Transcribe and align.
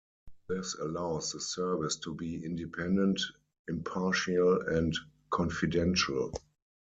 This 0.49 0.73
allows 0.81 1.31
the 1.31 1.39
service 1.39 1.95
to 1.97 2.15
be 2.15 2.43
independent, 2.43 3.21
impartial 3.67 4.59
and 4.67 4.97
confidential. 5.29 6.33